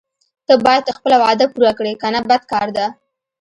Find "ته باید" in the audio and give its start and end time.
0.47-0.95